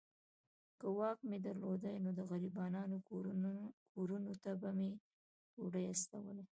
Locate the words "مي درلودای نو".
1.29-2.09